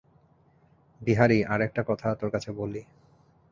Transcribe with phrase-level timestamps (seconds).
[1.01, 2.81] বিহারী, আর-একটা কথা তোর কাছে বলি।